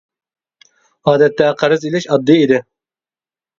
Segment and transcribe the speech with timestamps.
[1.11, 2.63] ئادەتتە قەرز ئېلىش ئاددىي ئىدى.